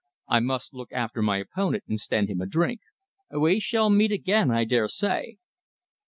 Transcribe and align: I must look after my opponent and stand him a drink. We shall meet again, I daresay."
I 0.27 0.39
must 0.39 0.73
look 0.73 0.91
after 0.91 1.21
my 1.21 1.37
opponent 1.37 1.83
and 1.87 1.99
stand 1.99 2.27
him 2.31 2.41
a 2.41 2.47
drink. 2.47 2.79
We 3.29 3.59
shall 3.59 3.91
meet 3.91 4.11
again, 4.11 4.49
I 4.49 4.63
daresay." 4.65 5.35